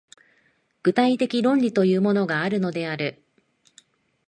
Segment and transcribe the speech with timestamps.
[0.81, 3.21] 具体的論理というものがあるのである。